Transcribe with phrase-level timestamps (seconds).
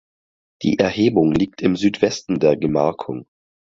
[0.63, 3.27] Die Erhebung liegt im Südwesten der Gemarkung.